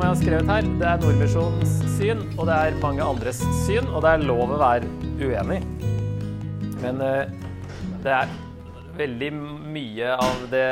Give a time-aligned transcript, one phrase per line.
[0.00, 3.84] som jeg har skrevet her, det er Nordmisjonens syn, og det er mange andres syn,
[3.90, 4.88] og det er lov å være
[5.20, 5.58] uenig.
[6.80, 7.34] Men eh,
[8.00, 8.32] det er
[8.96, 9.28] veldig
[9.74, 10.64] mye av det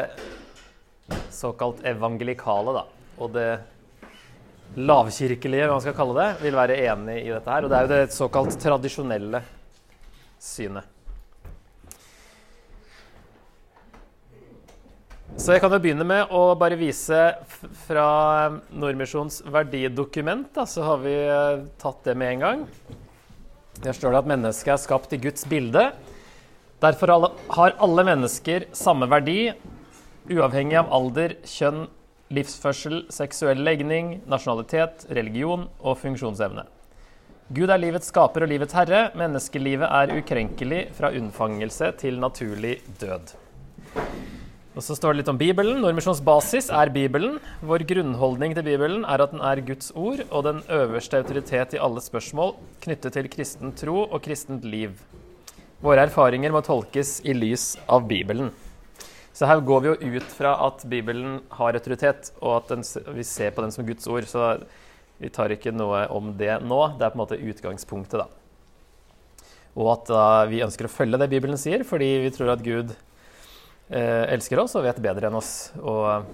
[1.34, 2.86] såkalt evangelikale, da,
[3.20, 3.50] og det
[4.80, 7.66] lavkirkelige, hva man skal kalle det, vil være enig i dette her.
[7.66, 9.42] Og det er jo det såkalt tradisjonelle
[10.40, 10.97] synet.
[15.38, 17.18] Så jeg kan jo begynne med å bare vise
[17.84, 18.06] fra
[18.74, 20.48] Nordmisjons verdidokument.
[20.56, 22.64] Da, så har vi eh, tatt det med en gang.
[23.84, 25.84] Der står det at mennesket er skapt i Guds bilde.
[26.82, 27.14] Derfor
[27.54, 29.52] har alle mennesker samme verdi,
[30.26, 31.84] uavhengig av alder, kjønn,
[32.34, 36.66] livsførsel, seksuell legning, nasjonalitet, religion og funksjonsevne.
[37.54, 39.06] Gud er livets skaper og livets herre.
[39.16, 43.38] Menneskelivet er ukrenkelig fra unnfangelse til naturlig død.
[44.78, 45.80] Og så står det litt om Bibelen.
[45.82, 47.40] Nordmisjons basis er Bibelen.
[47.66, 51.80] Vår grunnholdning til Bibelen er at den er Guds ord og den øverste autoritet i
[51.82, 52.52] alle spørsmål
[52.84, 54.92] knyttet til kristen tro og kristent liv.
[55.82, 58.52] Våre erfaringer må tolkes i lys av Bibelen.
[59.34, 62.86] Så her går vi jo ut fra at Bibelen har autoritet, og at den,
[63.18, 64.30] vi ser på den som Guds ord.
[64.30, 64.60] Så
[65.18, 66.80] vi tar ikke noe om det nå.
[66.94, 69.44] Det er på en måte utgangspunktet, da.
[69.74, 70.24] Og at da,
[70.54, 73.04] vi ønsker å følge det Bibelen sier, fordi vi tror at Gud eh,
[73.88, 75.70] elsker oss og vet bedre enn oss.
[75.80, 76.26] Og,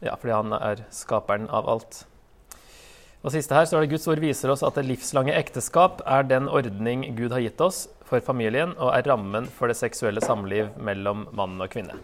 [0.00, 2.04] ja, fordi han er skaperen av alt.
[3.26, 6.28] Og siste her så er det Guds ord viser oss at det livslange ekteskap er
[6.28, 10.70] den ordning Gud har gitt oss for familien, og er rammen for det seksuelle samliv
[10.78, 11.96] mellom mann og kvinne.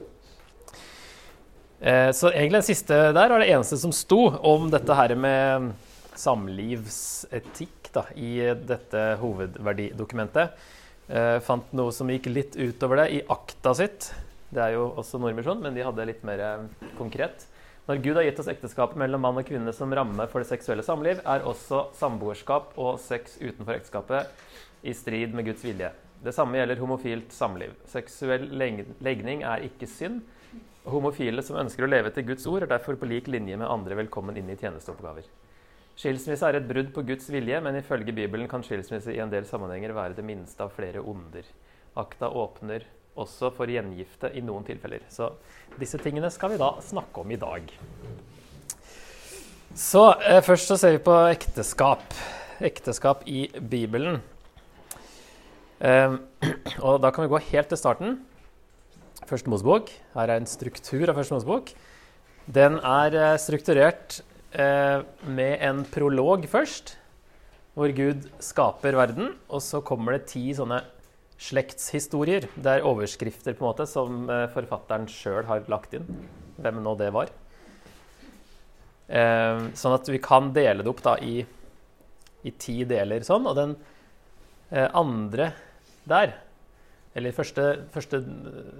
[1.79, 5.71] Eh, så egentlig den siste der var det eneste som sto om dette her med
[6.19, 10.59] samlivsetikk da, i dette hovedverdidokumentet.
[11.07, 14.11] Eh, fant noe som gikk litt utover det i akta sitt.
[14.53, 17.47] Det er jo også Nordmisjon, men de hadde litt mer eh, konkret.
[17.89, 20.85] Når Gud har gitt oss ekteskapet mellom mann og kvinne som ramme for det seksuelle
[20.87, 25.91] samliv, er også samboerskap og sex utenfor ekteskapet i strid med Guds vilje.
[26.23, 27.75] Det samme gjelder homofilt samliv.
[27.91, 30.21] Seksuell legning er ikke synd.
[30.87, 33.99] Homofile som ønsker å leve etter Guds ord, er derfor på lik linje med andre
[33.99, 35.27] velkommen inn i tjenesteoppgaver.
[35.99, 39.47] Skilsmisse er et brudd på Guds vilje, men ifølge Bibelen kan skilsmisse i en del
[39.49, 41.49] sammenhenger være det minste av flere onder.
[41.99, 42.87] Akta åpner
[43.19, 45.05] også for gjengifte i noen tilfeller.
[45.13, 45.31] Så
[45.81, 47.69] disse tingene skal vi da snakke om i dag.
[49.77, 52.05] Så eh, først så ser vi på ekteskap.
[52.63, 54.21] Ekteskap i Bibelen.
[55.81, 56.19] Eh,
[56.87, 58.21] og da kan vi gå helt til starten.
[59.29, 59.93] Første Mosebok.
[60.17, 61.73] Her er en struktur av Første Mosebok.
[62.53, 64.21] Den er eh, strukturert
[64.53, 66.97] eh, med en prolog først,
[67.79, 69.33] hvor Gud skaper verden.
[69.49, 70.83] Og så kommer det ti sånne
[71.43, 72.47] slektshistorier.
[72.55, 76.07] Det er overskrifter på en måte som eh, forfatteren sjøl har lagt inn.
[76.63, 77.33] Hvem nå det var.
[79.09, 81.43] Eh, sånn at vi kan dele det opp da i,
[82.47, 83.49] i ti deler sånn.
[83.51, 83.77] Og den
[84.71, 85.53] eh, andre
[86.09, 86.37] der,
[87.19, 88.23] eller første, første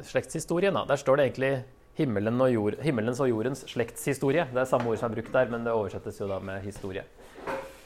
[0.09, 1.55] slektshistorien, da, der står det egentlig
[1.99, 4.49] himmelen og jord, 'Himmelens og jordens slektshistorie'.
[4.49, 7.05] Det er samme ord som er brukt der, men det oversettes jo da med historie.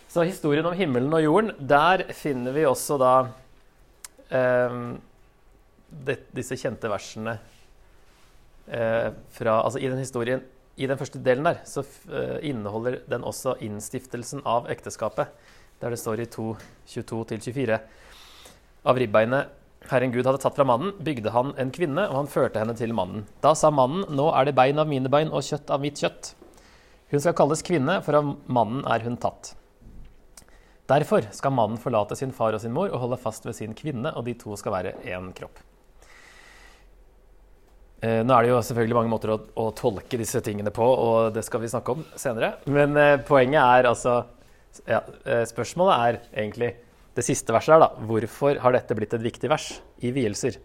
[0.09, 3.15] Så historien om himmelen og jorden, der finner vi også da
[4.31, 7.37] det, disse kjente versene
[8.67, 10.43] eh, fra Altså i den historien
[10.77, 15.31] i den første delen der så uh, inneholder den også innstiftelsen av ekteskapet.
[15.81, 17.79] Der det står i 2.22-24
[18.85, 19.55] Av ribbeinet
[19.91, 22.95] Herren Gud hadde tatt fra mannen, bygde han en kvinne, og han førte henne til
[22.97, 23.27] mannen.
[23.45, 26.33] Da sa mannen, nå er det bein av mine bein og kjøtt av mitt kjøtt.
[27.13, 29.53] Hun skal kalles kvinne, for av mannen er hun tatt.
[30.87, 34.13] Derfor skal mannen forlate sin far og sin mor og holde fast ved sin kvinne,
[34.15, 35.59] og de to skal være én kropp.
[38.05, 41.33] Eh, nå er det jo selvfølgelig mange måter å, å, tolke disse tingene på, og
[41.35, 42.55] det skal vi snakke om senere.
[42.71, 44.19] Men eh, poenget er altså
[44.85, 46.75] ja, eh, Spørsmålet er egentlig
[47.17, 48.07] det siste verset her, da.
[48.07, 49.71] Hvorfor har dette blitt et viktig vers
[50.05, 50.61] i vielser?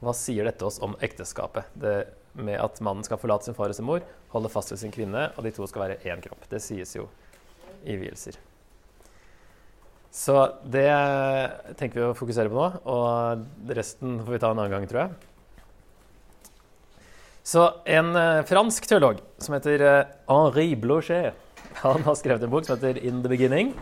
[0.00, 1.68] Hva sier dette oss om ekteskapet?
[1.76, 1.98] Det
[2.32, 5.30] med at mannen skal forlate sin far og sin mor, holde fast ved sin kvinne,
[5.36, 6.46] og de to skal være én kropp.
[6.50, 7.08] Det sies jo
[7.84, 8.38] i vielser.
[10.10, 10.34] Så
[10.66, 10.90] det
[11.78, 15.04] tenker vi å fokusere på nå, og resten får vi ta en annen gang, tror
[15.04, 15.14] jeg.
[17.46, 21.38] Så en eh, fransk teolog som heter eh, Henri Blochet,
[21.80, 23.72] han har skrevet en bok som heter 'In the Beginning',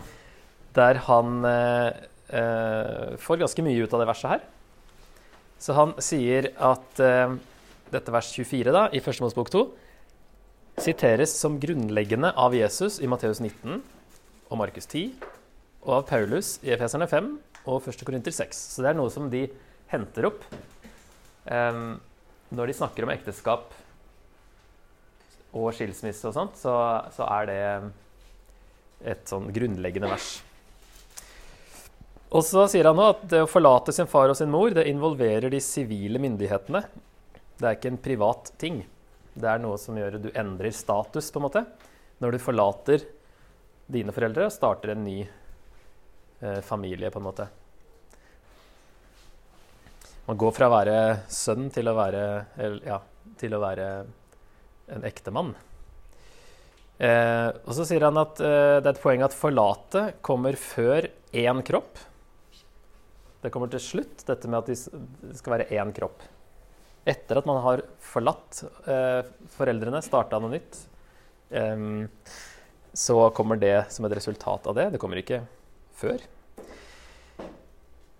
[0.77, 1.89] der han eh,
[2.29, 4.45] eh, får ganske mye ut av det verset her.
[5.59, 7.35] Så han sier at eh,
[7.91, 9.65] dette vers 24 da, i Første bok 2
[10.79, 13.81] siteres som grunnleggende av Jesus i Matteus 19
[14.49, 15.38] og Markus 10
[15.85, 17.29] og av Paulus i Efeserne 5
[17.69, 18.03] og 1.
[18.07, 18.59] Korinter 6.
[18.75, 19.45] Så det er noe som de
[19.91, 20.43] henter opp
[21.45, 21.97] um,
[22.49, 23.73] når de snakker om ekteskap
[25.49, 26.73] og skilsmisse og sånt, så,
[27.13, 27.63] så er det
[29.13, 30.29] et sånn grunnleggende vers.
[32.29, 34.85] Og så sier han nå at det å forlate sin far og sin mor, det
[34.89, 36.83] involverer de sivile myndighetene.
[37.57, 38.83] Det er ikke en privat ting.
[39.33, 41.63] Det er noe som gjør at du endrer status, på en måte.
[42.21, 43.07] Når du forlater
[43.89, 45.23] dine foreldre og starter en ny
[46.63, 47.47] familie, på en måte.
[50.29, 50.97] Man går fra å være
[51.33, 52.23] sønn til å være,
[52.85, 52.99] ja,
[53.41, 53.87] til å være
[54.93, 55.55] en ektemann.
[56.99, 61.07] Eh, og så sier han at eh, det er et poeng at forlate kommer før
[61.33, 61.97] én kropp.
[63.39, 66.25] Det kommer til slutt, dette med at det skal være én kropp.
[67.09, 69.21] Etter at man har forlatt eh,
[69.55, 70.81] foreldrene, starta noe nytt,
[71.55, 71.87] eh,
[72.93, 74.91] så kommer det som et resultat av det.
[74.93, 75.41] Det kommer ikke
[75.99, 76.23] før.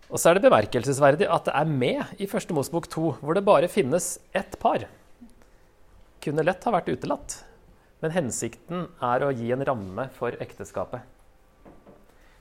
[0.10, 3.46] Og så er det bemerkelsesverdig at det er med i Første Mosebok 2, hvor det
[3.46, 4.88] bare finnes ett par.
[6.24, 7.36] Kunne lett ha vært utelatt,
[8.02, 11.06] men hensikten er å gi en ramme for ekteskapet.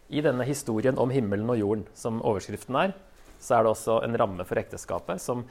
[0.09, 2.95] I denne historien om himmelen og jorden, som overskriften er,
[3.39, 5.45] så er det også en ramme for ekteskapet som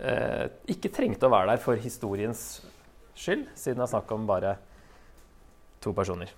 [0.00, 2.64] eh, ikke trengte å være der for historiens
[3.14, 4.56] skyld, siden det er snakk om bare
[5.84, 6.32] to personer.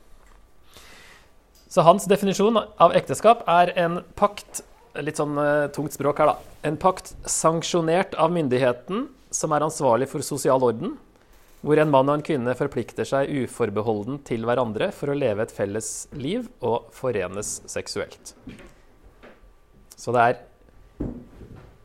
[1.76, 4.62] Så hans definisjon av ekteskap er en pakt
[5.04, 6.52] Litt sånn uh, tungt språk her, da.
[6.64, 10.94] En pakt sanksjonert av myndigheten som er ansvarlig for sosial orden,
[11.60, 15.52] hvor en mann og en kvinne forplikter seg uforbeholden til hverandre for å leve et
[15.52, 18.32] felles liv og forenes seksuelt.
[20.00, 20.40] Så det er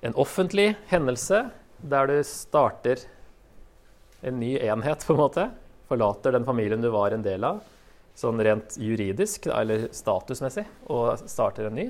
[0.07, 1.49] en offentlig hendelse
[1.83, 3.03] der du starter
[4.23, 5.49] en ny enhet, på en måte.
[5.91, 7.59] Forlater den familien du var en del av,
[8.17, 11.87] sånn rent juridisk eller statusmessig, og starter en ny.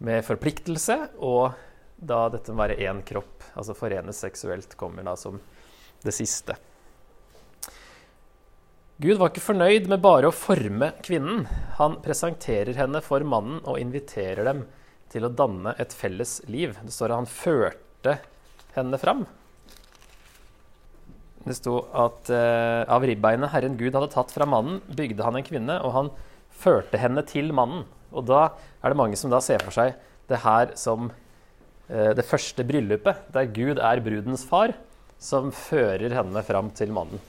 [0.00, 1.52] Med forpliktelse, og
[2.00, 5.38] da dette må være én kropp, altså forenes seksuelt, kommer da som
[6.04, 6.56] det siste.
[9.00, 11.46] Gud var ikke fornøyd med bare å forme kvinnen.
[11.78, 14.66] Han presenterer henne for mannen og inviterer dem
[15.12, 16.76] til å danne et felles liv.
[16.84, 18.18] Det står at han førte
[18.76, 19.24] henne fram.
[21.46, 25.46] Det sto at uh, av ribbeinet Herren Gud hadde tatt fra mannen, bygde han en
[25.46, 26.12] kvinne, og han
[26.60, 27.86] førte henne til mannen.
[28.12, 28.50] Og da
[28.82, 29.94] er det mange som da ser for seg
[30.30, 34.76] det her som uh, det første bryllupet, der Gud er brudens far,
[35.20, 37.20] som fører henne fram til mannen.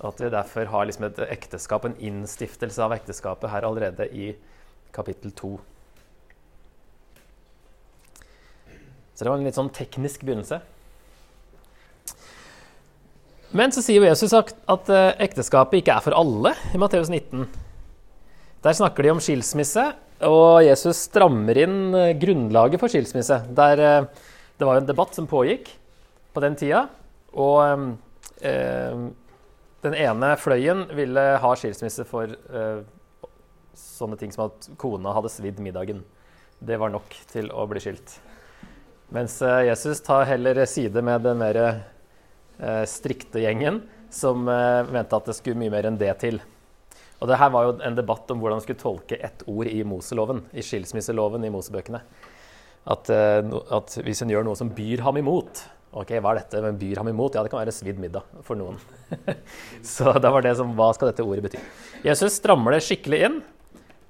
[0.00, 4.34] Og At vi derfor har liksom et ekteskap, en innstiftelse av ekteskapet her allerede i
[4.94, 5.56] kapittel to.
[9.14, 10.58] Så det var en litt sånn teknisk begynnelse.
[13.54, 14.88] Men så sier jo Jesus at at
[15.22, 17.46] ekteskapet ikke er for alle i Matteus 19.
[18.64, 19.82] Der snakker de om skilsmisse,
[20.24, 23.42] og Jesus strammer inn eh, grunnlaget for skilsmisse.
[23.52, 24.06] Der, eh,
[24.56, 25.68] det var en debatt som pågikk
[26.32, 26.86] på den tida.
[27.34, 27.60] Og
[28.40, 29.04] eh,
[29.84, 32.84] den ene fløyen ville ha skilsmisse for eh,
[33.76, 36.00] sånne ting som at kona hadde svidd middagen.
[36.64, 38.16] Det var nok til å bli skilt.
[39.12, 41.82] Mens eh, Jesus tar heller side med den mer eh,
[42.88, 43.80] strikte gjengen
[44.14, 46.40] som eh, mente at det skulle mye mer enn det til.
[47.20, 49.80] Og det her var jo en debatt om hvordan man skulle tolke ett ord i
[49.86, 52.00] Moseloven, i skilsmisseloven i Mosebøkene.
[52.94, 53.40] At, eh,
[53.74, 56.58] at, hvis hun gjør noe som byr ham imot Ok, hva er dette?
[56.58, 57.36] Men byr ham imot?
[57.36, 58.80] Ja, det kan være svidd middag for noen.
[59.94, 61.60] Så da var det som Hva skal dette ordet bety?
[62.02, 63.36] Jesus strammer det skikkelig inn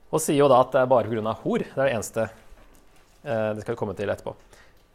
[0.08, 1.34] og sier jo da at det er bare pga.
[1.42, 1.60] hor.
[1.60, 4.32] Det er det eneste eh, det skal komme til etterpå.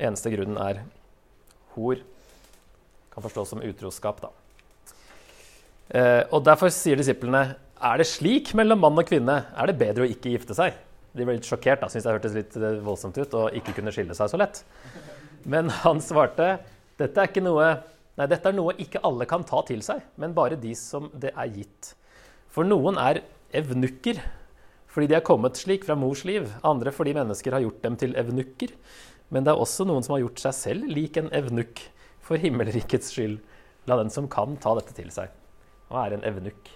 [0.02, 0.82] Eneste grunnen er
[1.76, 2.02] hor
[3.20, 4.32] kan forstås som utroskap, da.
[5.90, 9.42] Eh, og Derfor sier disiplene er det slik mellom mann og kvinne.
[9.56, 10.76] Er det bedre å ikke gifte seg?
[11.16, 13.94] De ble litt sjokkert, da, syntes det hørtes litt eh, voldsomt ut, og ikke kunne
[13.96, 14.64] skille seg så lett.
[15.50, 16.58] Men han svarte
[17.00, 17.68] dette er, noe,
[18.20, 21.32] nei, dette er noe ikke alle kan ta til seg, men bare de som det
[21.32, 21.94] er gitt.
[22.52, 23.24] For noen er
[23.56, 24.20] evnukker
[24.90, 26.48] fordi de er kommet slik fra mors liv.
[26.66, 28.72] Andre fordi mennesker har gjort dem til evnukker.
[29.30, 31.84] Men det er også noen som har gjort seg selv lik en evnukk
[32.30, 33.40] for himmelrikets skyld.
[33.90, 35.34] La den som kan, ta dette til seg.
[35.90, 36.70] Hva er en evnukk?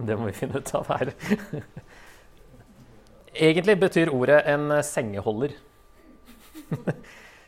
[0.00, 1.12] Det må vi finne ut av her.
[3.46, 5.52] Egentlig betyr ordet en sengeholder.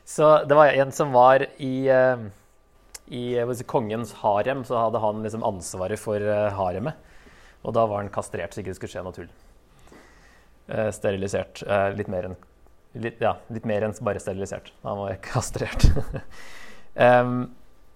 [0.04, 2.26] Så det var en som var i, eh,
[3.06, 6.98] i kongens harem, så hadde han liksom ansvaret for eh, haremet.
[7.62, 9.30] Og da var han kastrert så ikke det skulle skje noe tull.
[10.66, 11.62] Eh, sterilisert.
[11.96, 12.36] litt mer enn
[12.92, 14.72] litt, ja, litt mer enn bare sterilisert.
[14.82, 15.86] Han var kastrert.
[16.94, 17.50] Um,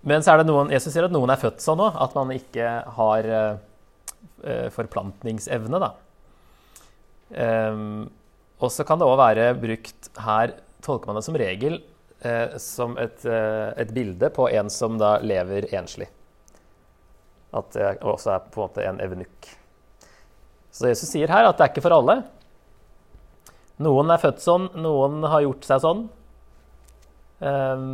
[0.07, 2.31] men så er det noen, Jesus sier at noen er født sånn òg, at man
[2.35, 5.81] ikke har uh, forplantningsevne.
[5.83, 5.91] da.
[7.35, 8.07] Um,
[8.63, 11.81] og så kan det òg være brukt her, tolker man det som regel,
[12.23, 16.09] uh, som et, uh, et, bilde på en som da lever enslig.
[17.57, 19.47] at det også er på en måte en evnukk.
[20.71, 22.19] Så Jesus sier her at det er ikke for alle.
[23.81, 26.03] Noen er født sånn, noen har gjort seg sånn.
[27.41, 27.87] Um,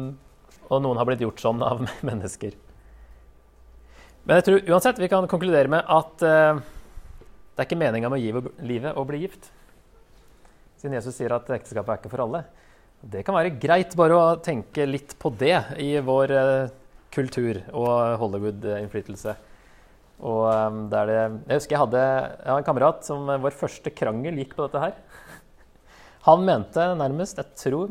[0.73, 2.57] og noen har blitt gjort sånn av mennesker.
[4.23, 6.63] Men jeg tror uansett vi kan konkludere med at uh,
[7.53, 9.51] det er ikke meninga med livet å bli gift.
[10.81, 12.45] Siden Jesus sier at ekteskapet er ikke for alle.
[13.03, 16.71] Det kan være greit bare å tenke litt på det i vår uh,
[17.13, 19.35] kultur og Hollywood-innflytelse.
[20.23, 22.05] Og um, det, Jeg husker jeg hadde,
[22.47, 24.97] hadde en kamerat som vår første krangel gikk på dette her.
[26.29, 27.91] Han mente nærmest, jeg tror,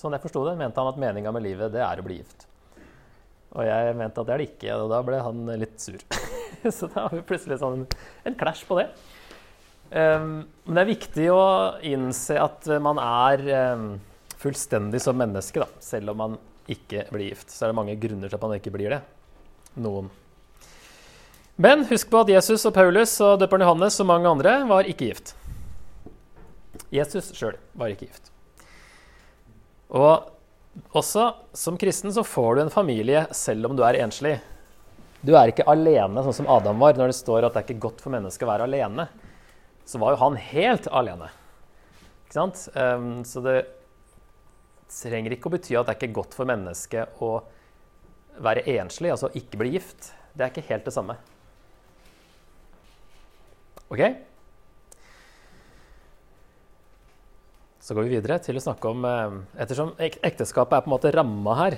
[0.00, 2.46] sånn jeg forsto det, mente han at meninga med livet det er å bli gift.
[3.50, 6.02] Og jeg mente at det er det ikke, og da ble han litt sur.
[6.76, 7.86] Så da har vi plutselig sånn
[8.28, 8.86] en clash på det.
[9.90, 11.42] Um, men det er viktig å
[11.90, 13.42] innse at man er
[13.74, 13.88] um,
[14.38, 16.38] fullstendig som menneske, da, selv om man
[16.70, 17.50] ikke blir gift.
[17.50, 19.02] Så er det mange grunner til at man ikke blir det.
[19.82, 20.10] Noen.
[21.60, 25.10] Men husk på at Jesus og Paulus og døperen Johannes og mange andre var ikke
[25.10, 25.34] gift.
[26.94, 28.29] Jesus sjøl var ikke gift.
[29.90, 31.24] Og også
[31.56, 34.36] som kristen så får du en familie selv om du er enslig.
[35.20, 36.96] Du er ikke alene, sånn som Adam var.
[36.96, 39.08] Når det står at det er ikke godt for mennesket å være alene,
[39.84, 41.28] så var jo han helt alene.
[42.24, 42.62] Ikke sant?
[42.78, 43.58] Um, så det
[44.90, 47.34] trenger ikke å bety at det er ikke godt for mennesket å
[48.40, 50.12] være enslig, altså ikke bli gift.
[50.32, 51.18] Det er ikke helt det samme.
[53.90, 54.02] Ok?
[57.90, 59.32] Så går vi videre til å snakke om eh,
[59.64, 61.74] Ettersom ekteskapet er på en måte ramma her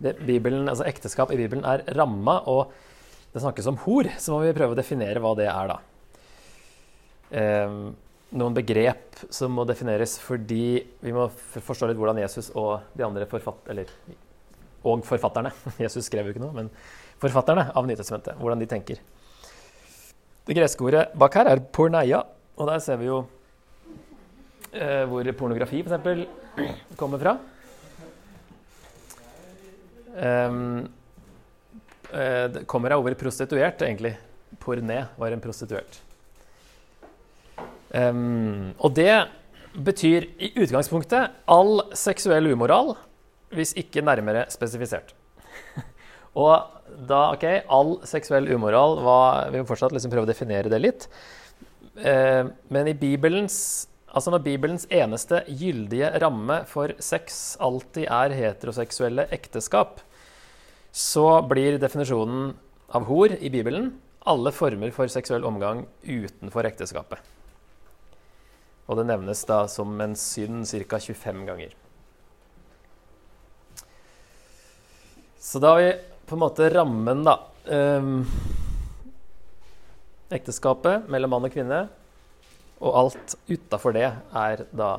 [0.00, 2.70] Bibelen, altså Ekteskap i Bibelen er ramma, og
[3.34, 5.76] det snakkes om hor, så må vi prøve å definere hva det er, da.
[7.42, 7.76] Eh,
[8.40, 13.28] noen begrep som må defineres fordi vi må forstå litt hvordan Jesus og de andre
[13.28, 13.90] forfatt eller,
[14.80, 15.52] og forfatterne
[15.84, 16.72] Jesus skrev jo ikke noe, men
[17.20, 19.04] forfatterne av Nytestamentet, hvordan de tenker.
[20.48, 22.24] Det greske ordet bak her er porneia,
[22.56, 23.26] og der ser vi jo
[25.08, 26.26] hvor pornografi f.eks.
[27.00, 27.34] kommer fra.
[30.18, 30.88] Um,
[32.08, 34.14] det kommer av ordet prostituert, egentlig.
[34.60, 36.00] Porné var en prostituert.
[37.92, 39.12] Og det
[39.76, 42.94] betyr i utgangspunktet all seksuell umoral,
[43.54, 45.14] hvis ikke nærmere spesifisert.
[46.42, 50.80] og da, ok, all seksuell umoral var, Vi må fortsatt liksom prøve å definere det
[50.82, 51.08] litt.
[51.98, 59.28] Eh, men i Bibelens Altså når Bibelens eneste gyldige ramme for sex alltid er heteroseksuelle
[59.34, 60.00] ekteskap,
[60.92, 62.54] så blir definisjonen
[62.96, 63.92] av hor i Bibelen
[64.28, 67.20] alle former for seksuell omgang utenfor ekteskapet.
[68.88, 70.98] Og det nevnes da som en synd ca.
[70.98, 71.74] 25 ganger.
[75.38, 75.92] Så da har vi
[76.28, 77.36] på en måte rammen, da.
[77.68, 78.24] Um,
[80.32, 81.86] ekteskapet mellom mann og kvinne.
[82.78, 84.90] Og alt utafor det er da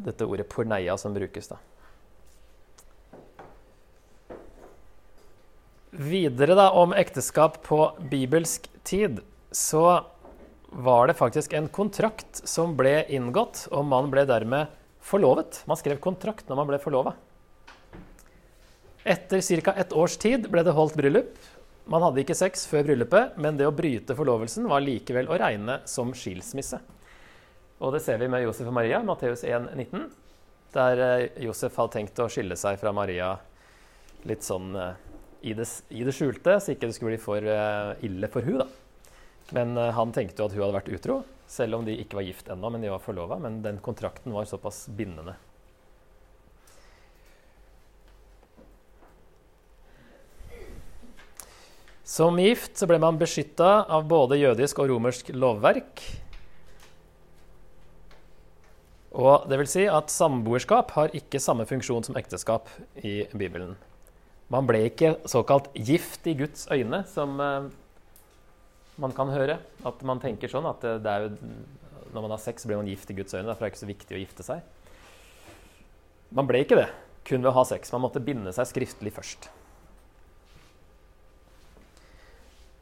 [0.00, 1.58] dette ordet porneia som brukes, da.
[5.90, 7.82] Videre da om ekteskap på
[8.12, 9.20] bibelsk tid,
[9.50, 10.04] så
[10.70, 14.70] var det faktisk en kontrakt som ble inngått, og man ble dermed
[15.02, 15.64] forlovet.
[15.66, 17.16] Man skrev kontrakt når man ble forlova.
[19.02, 19.74] Etter ca.
[19.74, 21.34] et års tid ble det holdt bryllup.
[21.88, 25.80] Man hadde ikke sex før bryllupet, men det å bryte forlovelsen var likevel å regne
[25.88, 26.80] som skilsmisse.
[27.80, 30.04] Og det ser vi med Josef og Maria, Matteus 1, 19,
[30.74, 33.32] der eh, Josef hadde tenkt å skille seg fra Maria
[34.28, 34.92] litt sånn uh,
[35.40, 38.60] i, det, i, det, skjulte, så ikke det skulle bli for uh, ille for hun
[38.60, 38.68] da.
[39.56, 41.14] Men han tenkte jo at hun hadde vært utro,
[41.50, 43.40] selv om de ikke var gift ennå, men de var forlova.
[43.42, 45.34] Men den kontrakten var såpass bindende.
[52.10, 56.02] Som gift så ble man beskytta av både jødisk og romersk lovverk.
[59.14, 62.66] Og det vil si at samboerskap har ikke samme funksjon som ekteskap
[62.98, 63.76] i Bibelen.
[64.50, 67.70] Man ble ikke såkalt gift i Guds øyne, som uh,
[68.98, 69.60] man kan høre.
[69.86, 71.30] At man tenker sånn at jo,
[72.10, 73.46] når man har sex, blir man gift i Guds øyne.
[73.46, 74.66] Derfor er det ikke så viktig å gifte seg.
[76.34, 76.90] Man ble ikke det
[77.22, 77.94] kun ved å ha sex.
[77.94, 79.52] Man måtte binde seg skriftlig først.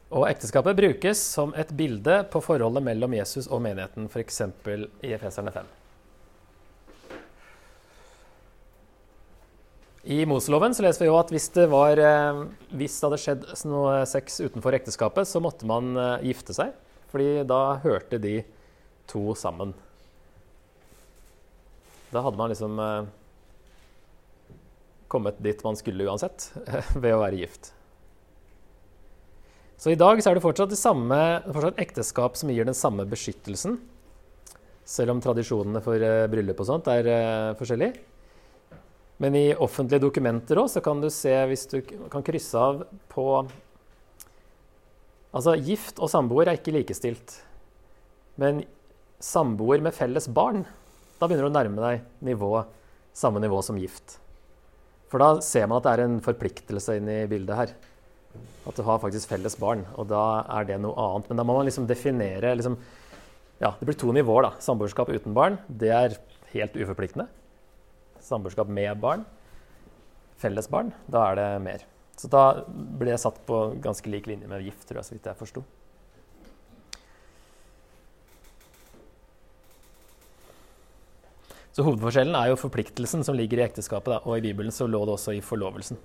[0.09, 4.41] Og ekteskapet brukes som et bilde på forholdet mellom Jesus og menigheten, f.eks.
[5.05, 5.69] i Efeserne 5.
[10.09, 12.41] I Moseloven så leser vi jo at hvis det, var, eh,
[12.73, 16.73] hvis det hadde skjedd noe sex utenfor ekteskapet, så måtte man eh, gifte seg.
[17.11, 18.39] Fordi da hørte de
[19.09, 19.75] to sammen.
[22.09, 23.09] Da hadde man liksom eh,
[25.11, 26.49] kommet dit man skulle uansett,
[27.03, 27.75] ved å være gift.
[29.79, 31.17] Så i dag så er det fortsatt, det samme,
[31.55, 33.77] fortsatt ekteskap som gir den samme beskyttelsen.
[34.83, 37.95] Selv om tradisjonene for uh, bryllup og sånt er uh, forskjellige.
[39.23, 41.79] Men i offentlige dokumenter så kan du se, hvis du
[42.11, 43.31] kan krysse av på
[45.29, 47.35] Altså, gift og samboer er ikke likestilt.
[48.41, 48.63] Men
[49.21, 50.63] samboer med felles barn,
[51.21, 52.49] da begynner du å nærme deg nivå,
[53.13, 54.15] samme nivå som gift.
[55.13, 57.75] For da ser man at det er en forpliktelse inne i bildet her.
[58.69, 61.29] At du har faktisk felles barn, og da er det noe annet.
[61.31, 62.77] Men da må man liksom definere liksom,
[63.59, 64.51] Ja, det blir to nivåer, da.
[64.63, 66.13] Samboerskap uten barn, det er
[66.53, 67.25] helt uforpliktende.
[68.23, 69.25] Samboerskap med barn,
[70.39, 71.83] felles barn, da er det mer.
[72.19, 75.27] Så da ble jeg satt på ganske lik linje med gift, tror jeg, så vidt
[75.27, 75.65] jeg forsto.
[81.75, 84.99] Så hovedforskjellen er jo forpliktelsen som ligger i ekteskapet, da, og i Bibelen så lå
[85.07, 85.99] det også i forlovelsen.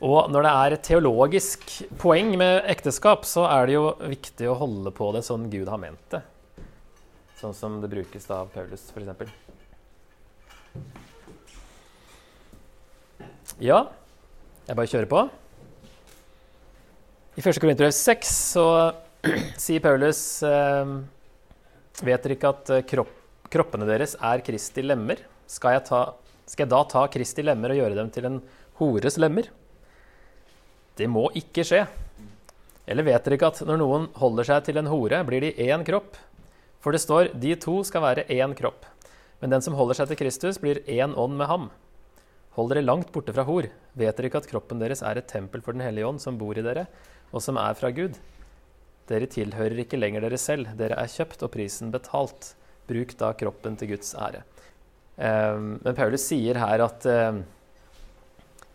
[0.00, 1.66] Og når det er et teologisk
[2.00, 5.80] poeng med ekteskap, så er det jo viktig å holde på det sånn Gud har
[5.82, 6.22] ment det.
[7.40, 9.28] Sånn som det brukes av Paulus, f.eks.
[13.60, 13.84] Ja,
[14.64, 15.22] jeg bare kjører på.
[17.36, 17.60] I 1.
[17.60, 18.66] Korinterbrev 6 så
[19.60, 20.92] sier Paulus eh,
[22.00, 23.16] Vet dere ikke at eh, kropp
[23.50, 25.18] kroppene deres er Kristi lemmer,
[25.50, 26.00] skal jeg, ta,
[26.46, 28.36] skal jeg da ta Kristi lemmer og gjøre dem til en
[28.78, 29.48] hores lemmer?
[31.00, 31.84] Det må ikke skje.
[32.90, 35.84] Eller vet dere ikke at når noen holder seg til en hore, blir de én
[35.86, 36.18] kropp?
[36.80, 38.88] For det står 'de to skal være én kropp'.
[39.40, 41.70] Men den som holder seg til Kristus, blir én ånd med ham.
[42.56, 43.68] Hold dere langt borte fra hor.
[43.96, 46.58] Vet dere ikke at kroppen deres er et tempel for Den hellige ånd, som bor
[46.58, 46.86] i dere,
[47.32, 48.18] og som er fra Gud?
[49.08, 52.54] Dere tilhører ikke lenger dere selv, dere er kjøpt og prisen betalt.
[52.86, 54.42] Bruk da kroppen til Guds ære.
[55.16, 57.44] Um, men Paulus sier her at um,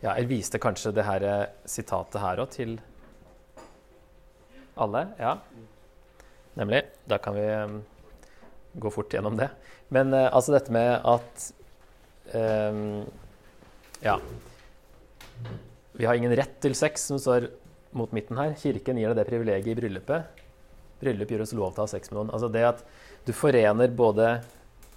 [0.06, 2.76] Ja, jeg viste kanskje det her eh, sitatet her òg til
[4.78, 5.02] alle.
[5.18, 5.40] Ja.
[6.60, 6.84] Nemlig.
[7.10, 7.80] Da kan vi um,
[8.78, 9.50] gå fort gjennom det.
[9.90, 11.52] Men uh, altså dette med at
[14.06, 14.20] Ja.
[15.96, 17.50] Vi har ingen rett til sex, som står
[17.96, 18.56] mot midten her.
[18.60, 20.42] Kirken gir deg det privilegiet i bryllupet.
[21.02, 22.34] Bryllup gjør oss lov til å ha sex med noen.
[22.36, 22.82] Altså det at
[23.26, 24.40] du forener både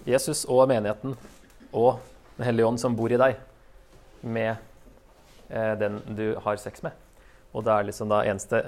[0.09, 1.16] Jesus og menigheten
[1.73, 2.05] og
[2.38, 3.35] Den hellige ånd som bor i deg,
[4.23, 4.67] med
[5.50, 6.96] eh, den du har sex med.
[7.52, 8.62] Og det er liksom da eneste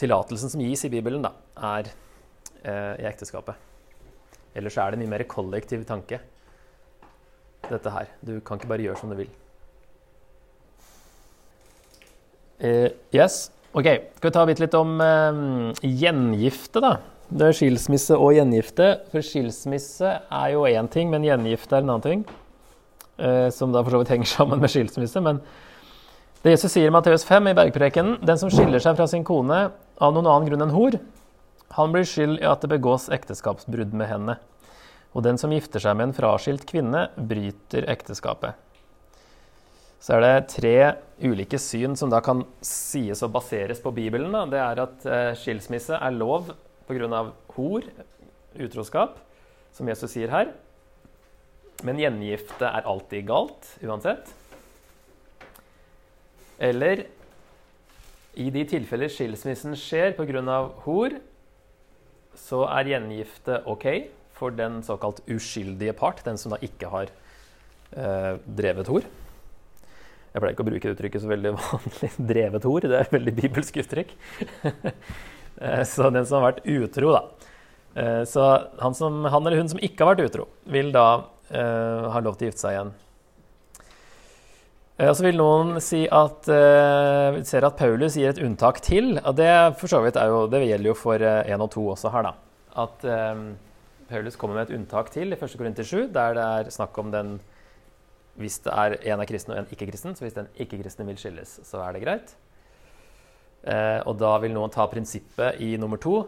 [0.00, 1.34] tillatelsen som gis i Bibelen, da,
[1.74, 1.90] er
[2.64, 3.58] eh, i ekteskapet.
[4.54, 6.20] Ellers er det en mye mer kollektiv tanke,
[7.68, 8.12] dette her.
[8.22, 9.32] Du kan ikke bare gjøre som du vil.
[12.60, 13.48] Eh, yes.
[13.74, 16.92] Ok, Skal vi ta litt litt om uh, gjengifte, da?
[17.26, 18.86] Det er skilsmisse og gjengifte.
[19.10, 22.24] For skilsmisse er jo én ting, men gjengifte er en annen ting.
[23.16, 25.22] Eh, som da for så vidt henger sammen med skilsmisse.
[25.24, 25.40] Men
[26.44, 29.70] det Jesus sier i Matteus 5 i bergprekenen, den som skiller seg fra sin kone
[29.96, 30.98] av noen annen grunn enn hor,
[31.72, 34.34] han blir skyld i at det begås ekteskapsbrudd med henne.
[35.16, 38.60] Og den som gifter seg med en fraskilt kvinne, bryter ekteskapet.
[40.04, 40.76] Så er det tre
[41.24, 44.36] ulike syn som da kan sies å baseres på Bibelen.
[44.36, 44.44] Da.
[44.44, 46.52] Det er at eh, skilsmisse er lov
[46.84, 47.24] pga.
[47.56, 47.88] hor,
[48.60, 49.16] utroskap,
[49.72, 50.52] som Jesus sier her.
[51.88, 54.28] Men gjengifte er alltid galt, uansett.
[56.58, 57.06] Eller
[58.34, 60.58] i de tilfeller skilsmissen skjer pga.
[60.84, 61.18] hor,
[62.34, 63.86] så er gjengifte ok
[64.34, 67.12] for den såkalt uskyldige part, den som da ikke har
[67.94, 69.06] eh, drevet hor.
[70.34, 72.10] Jeg pleier ikke å bruke uttrykket så veldig vanlig.
[72.18, 74.18] Drevet hor, det er et veldig bibelsk uttrykk.
[75.54, 77.50] Eh, så den som har vært utro, da.
[77.94, 78.42] Eh, så
[78.80, 81.04] han, som, han, eller hun som ikke har vært utro, vil da
[81.46, 82.90] eh, ha lov til å gifte seg igjen.
[84.94, 89.16] Og så vil noen si at uh, ser at Paulus gir et unntak til.
[89.18, 92.28] og Det for så vidt jo, det gjelder jo for 1 og 2 også her.
[92.28, 92.34] da,
[92.84, 93.48] At um,
[94.06, 95.58] Paulus kommer med et unntak til i 1.
[95.58, 97.40] Korinter 7, der det er snakk om den
[98.38, 100.14] hvis det er en er kristen og en ikke-kristen.
[100.14, 102.36] Så hvis den ikke-kristne vil skilles, så er det greit.
[103.66, 106.20] Uh, og da vil noen ta prinsippet i nummer to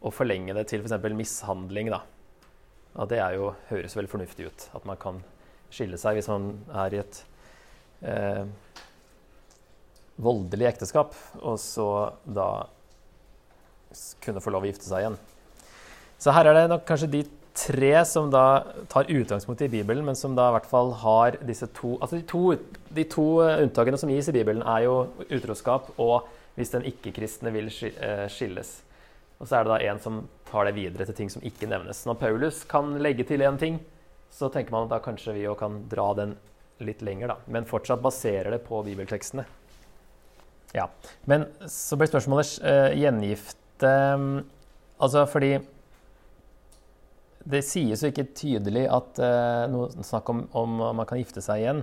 [0.00, 0.96] og forlenge det til f.eks.
[1.12, 1.92] mishandling.
[1.92, 2.00] Da.
[2.96, 4.68] Og det jo, høres veldig fornuftig ut.
[4.72, 5.24] At man kan
[5.68, 7.24] skille seg hvis man er i et
[8.02, 8.44] eh,
[10.16, 11.88] voldelig ekteskap, og så
[12.24, 12.66] da
[14.24, 15.18] kunne få lov å gifte seg igjen.
[16.20, 17.24] Så her er det nok kanskje de
[17.56, 21.68] tre som da tar utgangspunkt i Bibelen, men som da i hvert fall har disse
[21.76, 22.42] to Altså de to,
[22.92, 24.96] de to unntakene som gis i Bibelen, er jo
[25.28, 28.78] utroskap og hvis den ikke-kristne vil eh, skilles.
[29.36, 32.04] Og så er det da en som tar det videre til ting som ikke nevnes.
[32.08, 33.80] Når Paulus kan legge til én ting,
[34.32, 36.32] så tenker man at da kanskje vi òg kan dra den
[36.84, 37.36] litt lenger, da.
[37.52, 39.46] Men fortsatt baserer det på bibeltekstene.
[40.76, 40.88] Ja.
[41.24, 44.28] Men så blir spørsmålet uh, gjengifte um,
[44.96, 45.58] Altså fordi
[47.46, 51.62] det sies jo ikke tydelig at uh, noe snakk om om man kan gifte seg
[51.62, 51.82] igjen.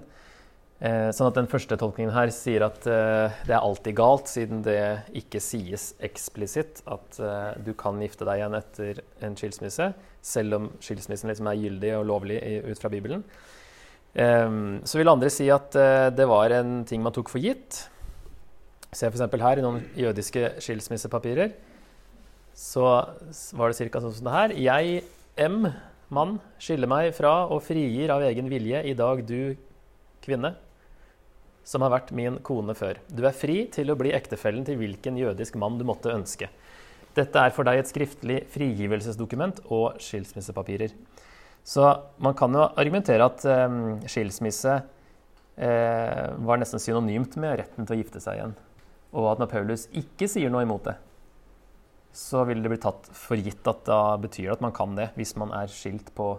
[0.84, 4.66] Uh, sånn at den første tolkningen her sier at uh, det er alltid galt, siden
[4.66, 4.82] det
[5.22, 7.22] ikke sies eksplisitt at
[7.64, 9.92] du kan gifte deg igjen etter en skilsmisse,
[10.26, 13.24] selv om skilsmissen liksom er gyldig og lovlig i, ut fra Bibelen.
[14.14, 15.74] Um, så vil andre si at
[16.14, 17.88] det var en ting man tok for gitt.
[18.94, 19.26] Se f.eks.
[19.42, 21.56] her i noen jødiske skilsmissepapirer.
[22.54, 22.86] Så
[23.58, 24.02] var det ca.
[24.04, 24.54] sånn som det her.
[24.62, 25.04] Jeg
[25.42, 25.66] M,
[26.14, 29.56] mann, skiller meg fra og frigir av egen vilje i dag du,
[30.24, 30.54] kvinne,
[31.66, 33.00] som har vært min kone før.
[33.10, 36.52] Du er fri til å bli ektefellen til hvilken jødisk mann du måtte ønske.
[37.18, 40.94] Dette er for deg et skriftlig frigivelsesdokument og skilsmissepapirer.
[41.64, 41.86] Så
[42.18, 43.78] man kan jo argumentere at eh,
[44.12, 44.76] skilsmisse
[45.56, 48.56] eh, var nesten synonymt med retten til å gifte seg igjen.
[49.14, 50.98] Og at når Paulus ikke sier noe imot det,
[52.14, 55.10] så vil det bli tatt for gitt at da betyr det at man kan det,
[55.18, 56.36] hvis man er skilt på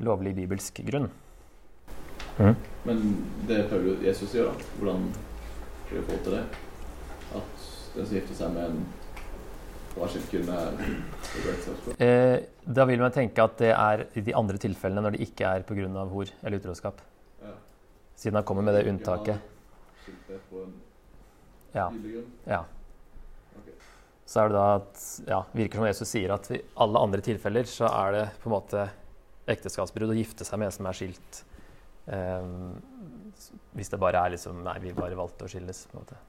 [0.00, 1.10] lovlig bibelsk grunn.
[2.38, 2.54] Mm.
[2.86, 3.02] Men
[3.48, 5.10] det Paulus Jesus gjør, da, hvordan
[5.84, 6.44] skal vi få til det?
[7.36, 8.80] At den som gifter seg med en
[11.98, 15.44] eh, Da vil man tenke at det er i de andre tilfellene når det ikke
[15.48, 16.04] er pga.
[16.10, 17.00] hor eller utroskap.
[17.42, 17.54] Ja.
[18.16, 19.40] Siden han kommer med det unntaket.
[21.74, 21.88] Ja.
[22.46, 22.64] ja
[24.30, 27.66] så er det da at ja, virker som Jesus sier at i alle andre tilfeller
[27.66, 28.84] så er det på en måte
[29.50, 31.40] ekteskapsbrudd å gifte seg med en som er skilt.
[32.06, 32.76] Um,
[33.74, 35.82] hvis det bare er liksom Nei, vi bare valgte å skilles.
[35.90, 36.20] på en måte.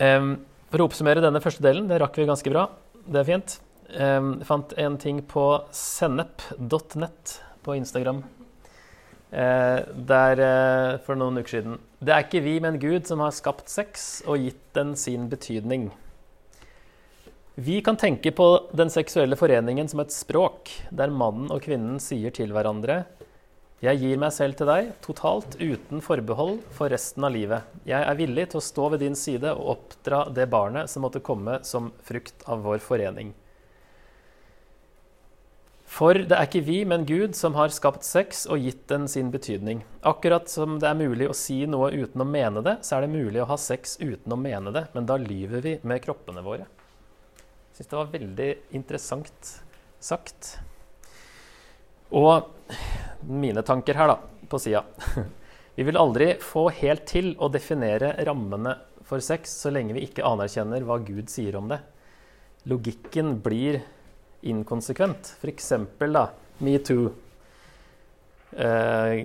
[0.00, 0.30] Um,
[0.68, 2.66] for å oppsummere denne første delen, det rakk vi ganske bra.
[3.08, 3.58] Det er fint.
[3.88, 8.20] Um, fant en ting på sennep.net på Instagram.
[9.28, 13.34] Uh, der uh, for noen uker siden det er ikke vi, men Gud som har
[13.34, 15.88] skapt sex og gitt den sin betydning.
[17.58, 22.30] Vi kan tenke på den seksuelle foreningen som et språk, der mannen og kvinnen sier
[22.34, 23.02] til hverandre
[23.78, 27.66] Jeg gir meg selv til deg, totalt uten forbehold, for resten av livet.
[27.86, 31.22] Jeg er villig til å stå ved din side og oppdra det barnet som måtte
[31.22, 33.30] komme som frukt av vår forening.
[35.88, 39.30] For det er ikke vi, men Gud, som har skapt sex og gitt den sin
[39.30, 39.84] betydning.
[40.02, 43.14] Akkurat som det er mulig å si noe uten å mene det, så er det
[43.14, 46.66] mulig å ha sex uten å mene det, men da lyver vi med kroppene våre.
[46.66, 49.54] Jeg syns det var veldig interessant
[50.02, 50.56] sagt.
[52.10, 52.50] Og
[53.26, 54.84] mine tanker her, da, på sida.
[55.78, 58.74] Vi vil aldri få helt til å definere rammene
[59.08, 61.78] for sex så lenge vi ikke anerkjenner hva Gud sier om det.
[62.68, 63.78] Logikken blir
[64.42, 65.36] inkonsekvent.
[65.38, 65.70] F.eks.
[66.02, 66.24] da
[66.66, 67.12] metoo.
[68.52, 69.22] Eh,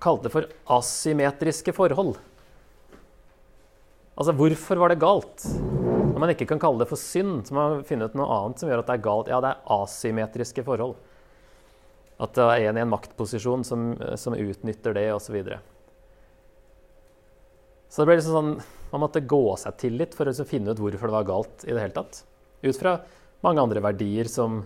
[0.00, 2.16] kalte det for asymmetriske forhold.
[4.18, 5.44] Altså, hvorfor var det galt?
[6.08, 8.58] Når man ikke kan kalle det for synd, så må man finne ut noe annet
[8.58, 9.30] som gjør at det er galt.
[9.30, 10.96] Ja, det er asymmetriske forhold.
[12.18, 15.28] At det er en i en maktposisjon som, som utnytter det, osv.
[15.28, 15.60] Så, videre.
[17.88, 18.52] så det ble liksom sånn
[18.88, 21.74] Man måtte gå seg til litt for å finne ut hvorfor det var galt i
[21.74, 22.22] det hele tatt.
[22.64, 22.96] Ut fra
[23.44, 24.62] mange andre verdier som,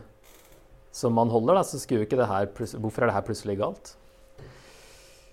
[0.94, 3.58] som man holder, da, så skulle jo ikke det her Hvorfor er det her plutselig
[3.58, 3.96] galt?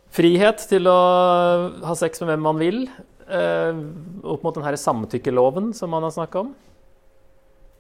[0.10, 0.98] Frihet til å
[1.86, 2.80] ha sex med hvem man vil,
[3.30, 3.78] eh,
[4.26, 6.56] opp mot denne samtykkeloven som man har snakka om.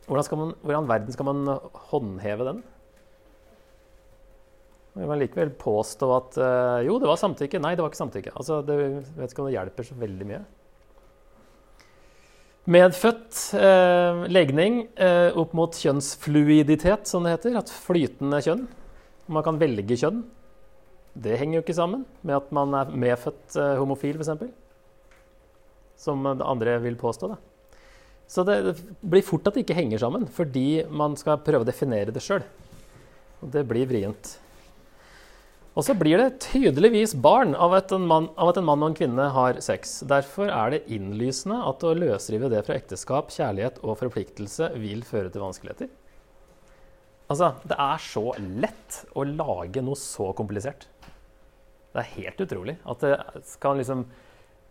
[0.05, 1.57] Hvordan, man, hvordan verden skal man
[1.89, 2.61] håndheve den?
[4.97, 7.61] Vil man likevel påstå at uh, jo, det var samtykke?
[7.61, 8.33] Nei, det var ikke samtykke.
[8.35, 8.77] Altså, det,
[9.19, 10.39] vet ikke om det hjelper så veldig mye.
[12.69, 17.55] Medfødt eh, legning eh, opp mot kjønnsfluiditet, som det heter.
[17.57, 18.67] At flytende kjønn.
[19.31, 20.19] Man kan velge kjønn.
[21.17, 24.51] Det henger jo ikke sammen med at man er medfødt homofil, f.eks.
[25.97, 27.31] Som andre vil påstå.
[27.31, 27.39] Da.
[28.29, 31.71] Så det, det blir fort at det ikke henger sammen, fordi man skal prøve å
[31.71, 32.45] definere det sjøl.
[33.41, 34.35] Og det blir vrient.
[35.79, 38.97] Og så blir det tydeligvis barn av at, mann, av at, en mann og en
[38.97, 40.01] kvinne har sex.
[40.03, 45.31] Derfor er det innlysende at å løsrive det fra ekteskap, kjærlighet og forpliktelse vil føre
[45.31, 45.87] til vanskeligheter.
[47.31, 48.25] Altså, det er så
[48.59, 50.89] lett å lage noe så komplisert.
[51.93, 53.15] Det er helt utrolig at det
[53.63, 54.09] kan liksom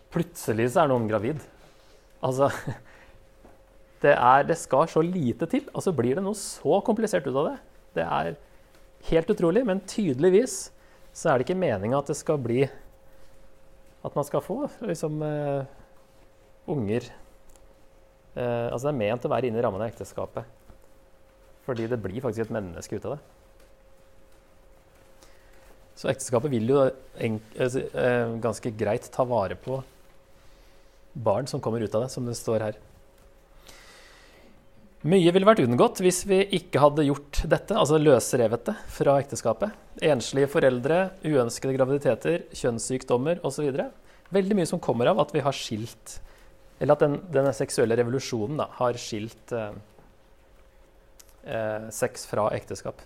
[0.09, 1.43] Plutselig så er noen gravid.
[2.25, 2.47] Altså
[4.03, 7.35] det, er, det skal så lite til, og så blir det noe så komplisert ut
[7.35, 7.59] av det.
[7.99, 8.31] Det er
[9.11, 10.57] helt utrolig, men tydeligvis
[11.19, 12.63] så er det ikke meninga at det skal bli
[14.07, 15.67] At man skal få liksom uh,
[16.71, 17.09] unger
[18.37, 20.47] uh, Altså det er ment å være inne i rammen av ekteskapet.
[21.67, 23.23] Fordi det blir faktisk et menneske ut av det.
[25.99, 29.81] Så ekteskapet vil jo uh, ganske greit ta vare på
[31.19, 32.79] barn som kommer ut av det, som det står her.
[35.07, 39.77] Mye ville vært unngått hvis vi ikke hadde gjort dette, altså løsrevet det fra ekteskapet.
[40.03, 43.69] Enslige foreldre, uønskede graviditeter, kjønnssykdommer osv.
[44.35, 46.19] Veldig mye som kommer av at vi har skilt
[46.79, 49.73] Eller at den, denne seksuelle revolusjonen da, har skilt eh,
[51.43, 53.03] eh, sex fra ekteskap.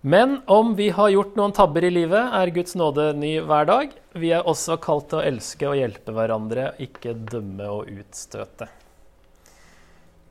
[0.00, 3.94] Men om vi har gjort noen tabber i livet, er Guds nåde ny hver dag.
[4.18, 8.70] Vi er også kalt til å elske og hjelpe hverandre, ikke dømme og utstøte.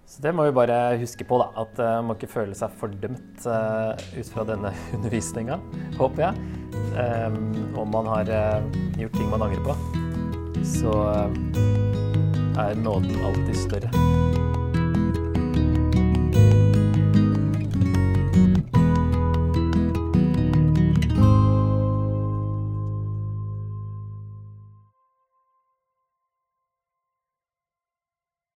[0.09, 1.51] Så det må vi bare huske på, da.
[1.61, 5.59] At uh, man ikke føle seg fordømt uh, ut fra denne undervisninga,
[5.99, 6.47] håper jeg.
[6.97, 9.77] Um, om man har uh, gjort ting man angrer på,
[10.65, 10.95] så
[12.59, 13.93] er nåden alltid større.